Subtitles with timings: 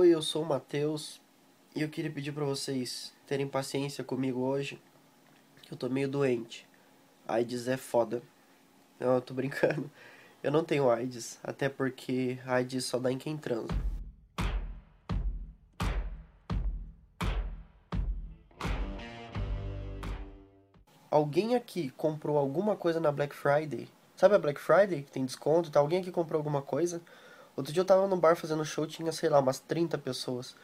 [0.00, 1.20] Oi, eu sou o Matheus
[1.76, 4.80] e eu queria pedir para vocês terem paciência comigo hoje,
[5.60, 6.66] que eu tô meio doente.
[7.28, 8.22] AIDS é foda.
[8.98, 9.90] Não, eu tô brincando.
[10.42, 13.68] Eu não tenho AIDS, até porque AIDS só dá em quem transa.
[21.10, 23.86] Alguém aqui comprou alguma coisa na Black Friday?
[24.16, 25.70] Sabe a Black Friday que tem desconto?
[25.70, 25.78] Tá?
[25.78, 27.02] Alguém aqui comprou alguma coisa?
[27.56, 30.54] Outro dia eu tava no bar fazendo show, tinha, sei lá, umas 30 pessoas.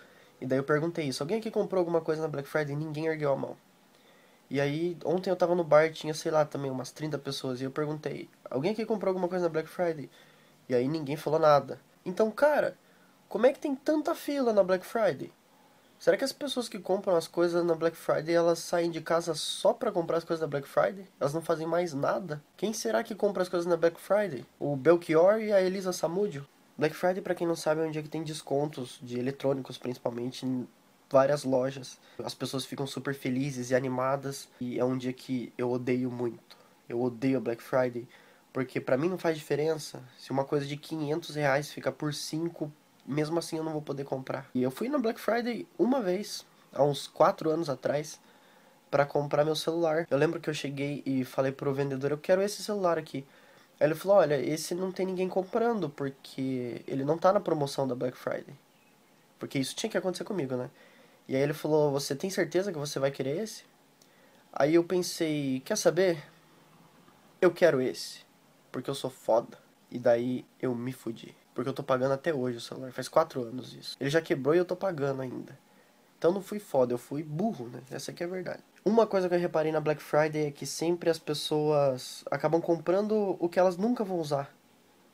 [0.40, 2.76] E daí eu perguntei isso, alguém aqui comprou alguma coisa na Black Friday?
[2.76, 3.56] Ninguém ergueu a mão.
[4.48, 7.64] E aí, ontem eu tava no bar, tinha, sei lá, também umas 30 pessoas, e
[7.64, 10.08] eu perguntei, alguém aqui comprou alguma coisa na Black Friday?
[10.68, 11.80] E aí ninguém falou nada.
[12.04, 12.76] Então, cara,
[13.28, 15.32] como é que tem tanta fila na Black Friday?
[15.98, 19.34] Será que as pessoas que compram as coisas na Black Friday, elas saem de casa
[19.34, 21.08] só para comprar as coisas da Black Friday?
[21.18, 22.42] Elas não fazem mais nada?
[22.56, 24.44] Quem será que compra as coisas na Black Friday?
[24.60, 26.46] O Belchior e a Elisa Samúdio?
[26.78, 30.44] Black Friday, para quem não sabe, é um dia que tem descontos de eletrônicos, principalmente
[30.44, 30.68] em
[31.08, 31.98] várias lojas.
[32.22, 36.56] As pessoas ficam super felizes e animadas e é um dia que eu odeio muito.
[36.86, 38.06] Eu odeio Black Friday
[38.52, 42.70] porque para mim não faz diferença se uma coisa de 500 reais fica por 5,
[43.06, 44.50] mesmo assim eu não vou poder comprar.
[44.54, 48.20] E eu fui na Black Friday uma vez, há uns 4 anos atrás,
[48.90, 50.06] para comprar meu celular.
[50.10, 53.24] Eu lembro que eu cheguei e falei pro vendedor, eu quero esse celular aqui.
[53.78, 57.86] Aí ele falou: Olha, esse não tem ninguém comprando porque ele não tá na promoção
[57.86, 58.54] da Black Friday.
[59.38, 60.70] Porque isso tinha que acontecer comigo, né?
[61.28, 63.64] E aí ele falou: Você tem certeza que você vai querer esse?
[64.52, 66.22] Aí eu pensei: Quer saber?
[67.40, 68.20] Eu quero esse.
[68.72, 69.58] Porque eu sou foda.
[69.90, 71.34] E daí eu me fudi.
[71.54, 72.92] Porque eu tô pagando até hoje o celular.
[72.92, 73.96] Faz quatro anos isso.
[74.00, 75.58] Ele já quebrou e eu tô pagando ainda.
[76.18, 77.80] Então não fui foda, eu fui burro, né?
[77.90, 78.62] Essa aqui é a verdade.
[78.84, 83.36] Uma coisa que eu reparei na Black Friday é que sempre as pessoas acabam comprando
[83.38, 84.54] o que elas nunca vão usar.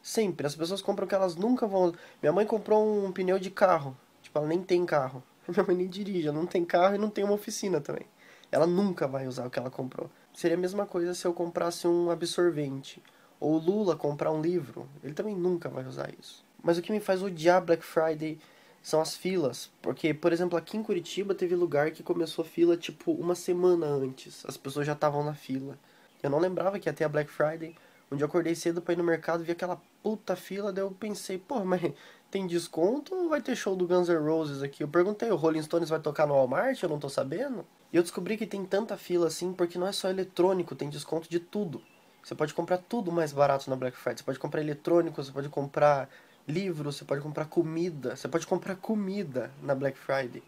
[0.02, 0.46] Sempre.
[0.46, 3.96] As pessoas compram o que elas nunca vão Minha mãe comprou um pneu de carro.
[4.20, 5.22] Tipo, ela nem tem carro.
[5.48, 8.06] Minha mãe nem dirige, ela não tem carro e não tem uma oficina também.
[8.50, 10.10] Ela nunca vai usar o que ela comprou.
[10.34, 13.02] Seria a mesma coisa se eu comprasse um absorvente.
[13.40, 14.88] Ou Lula comprar um livro.
[15.02, 16.44] Ele também nunca vai usar isso.
[16.62, 18.38] Mas o que me faz odiar Black Friday
[18.82, 19.70] são as filas.
[19.80, 24.44] Porque, por exemplo, aqui em Curitiba teve lugar que começou fila tipo uma semana antes.
[24.46, 25.78] As pessoas já estavam na fila.
[26.22, 27.74] Eu não lembrava que ia ter a Black Friday.
[28.16, 31.38] Dia eu acordei cedo pra ir no mercado, vi aquela puta fila, daí eu pensei,
[31.38, 31.80] pô, mas
[32.30, 34.82] tem desconto ou vai ter show do Guns N' Roses aqui?
[34.82, 36.82] Eu perguntei, o Rolling Stones vai tocar no Walmart?
[36.82, 37.64] Eu não tô sabendo.
[37.92, 41.28] E eu descobri que tem tanta fila assim porque não é só eletrônico, tem desconto
[41.28, 41.80] de tudo.
[42.22, 44.18] Você pode comprar tudo mais barato na Black Friday.
[44.18, 46.08] Você pode comprar eletrônico, você pode comprar
[46.46, 50.42] livro, você pode comprar comida, você pode comprar comida na Black Friday.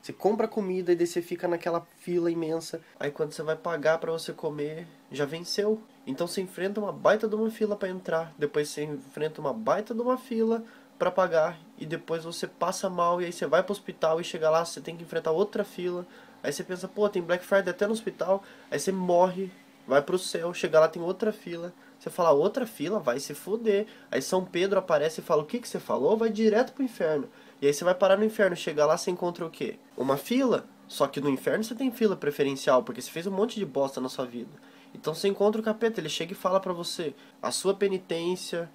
[0.00, 2.80] Você compra comida e daí você fica naquela fila imensa.
[3.00, 5.82] Aí quando você vai pagar para você comer, já venceu.
[6.06, 9.92] Então você enfrenta uma baita de uma fila para entrar, depois você enfrenta uma baita
[9.92, 10.62] de uma fila
[10.96, 14.48] para pagar e depois você passa mal e aí você vai pro hospital e chega
[14.48, 16.06] lá, você tem que enfrentar outra fila.
[16.42, 18.42] Aí você pensa, pô, tem Black Friday até no hospital.
[18.70, 19.50] Aí você morre,
[19.86, 21.72] vai pro céu, chega lá tem outra fila.
[21.98, 23.86] Você fala, outra fila, vai se fuder.
[24.10, 26.16] Aí São Pedro aparece e fala, o que, que você falou?
[26.16, 27.28] Vai direto pro inferno.
[27.60, 29.78] E aí você vai parar no inferno, chega lá, você encontra o quê?
[29.96, 30.66] Uma fila.
[30.86, 34.00] Só que no inferno você tem fila preferencial, porque você fez um monte de bosta
[34.00, 34.50] na sua vida.
[34.94, 38.70] Então você encontra o capeta, ele chega e fala para você, a sua penitência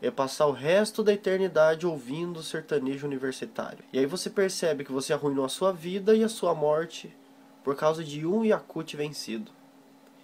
[0.00, 3.84] é passar o resto da eternidade ouvindo o sertanejo universitário.
[3.92, 7.14] E aí você percebe que você arruinou a sua vida e a sua morte
[7.62, 9.52] por causa de um Yakut vencido.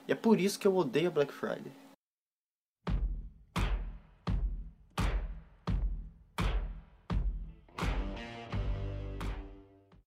[0.08, 1.70] E é por isso que eu odeio Black Friday.